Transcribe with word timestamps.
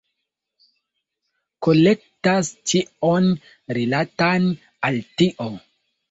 Kolektas 1.65 2.49
ĉion 2.71 3.27
rilatan 3.77 4.47
al 4.89 4.97
tio. 5.21 5.47